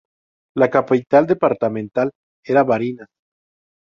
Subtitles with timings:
[0.61, 2.13] La capital departamental
[2.55, 3.11] era Barinas.